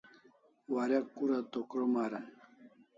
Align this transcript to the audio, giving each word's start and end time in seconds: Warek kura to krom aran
Warek 0.73 1.05
kura 1.15 1.39
to 1.51 1.59
krom 1.69 1.93
aran 2.05 2.25